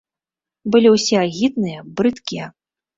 Былі 0.77 0.89
ўсе 0.95 1.15
агідныя, 1.27 1.87
брыдкія. 1.97 2.45